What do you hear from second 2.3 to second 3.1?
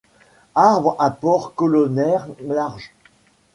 large.